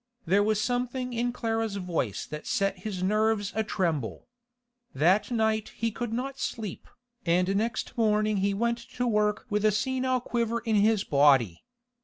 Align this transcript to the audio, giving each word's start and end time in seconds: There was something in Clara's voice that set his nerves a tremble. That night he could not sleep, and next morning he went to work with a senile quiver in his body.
There 0.25 0.41
was 0.41 0.59
something 0.59 1.13
in 1.13 1.31
Clara's 1.31 1.75
voice 1.75 2.25
that 2.25 2.47
set 2.47 2.79
his 2.79 3.03
nerves 3.03 3.53
a 3.55 3.63
tremble. 3.63 4.25
That 4.95 5.29
night 5.29 5.73
he 5.75 5.91
could 5.91 6.11
not 6.11 6.39
sleep, 6.39 6.87
and 7.23 7.55
next 7.55 7.95
morning 7.99 8.37
he 8.37 8.55
went 8.55 8.79
to 8.95 9.05
work 9.05 9.45
with 9.51 9.63
a 9.63 9.71
senile 9.71 10.19
quiver 10.19 10.57
in 10.61 10.77
his 10.77 11.03
body. 11.03 11.63